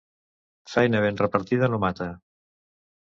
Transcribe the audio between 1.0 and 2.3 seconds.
ben repartida no mata.